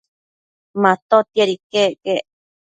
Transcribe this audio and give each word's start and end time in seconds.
Matotiad 0.81 1.49
iquec 1.55 1.91
quec 2.03 2.25